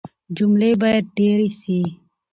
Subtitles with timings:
[0.35, 1.79] جملې بايد ډېري سي.